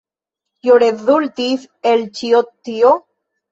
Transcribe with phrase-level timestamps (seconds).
[0.63, 2.97] Kio rezultis el ĉio tio?